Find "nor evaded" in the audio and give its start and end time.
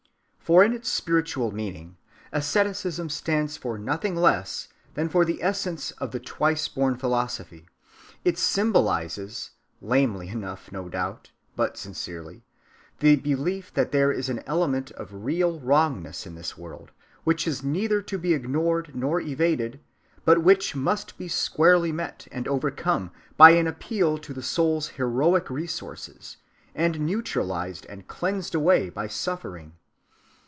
18.93-19.79